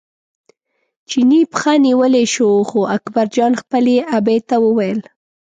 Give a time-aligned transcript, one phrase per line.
[1.09, 4.99] چیني پښه نیولی شو خو اکبرجان خپلې ابۍ ته وویل.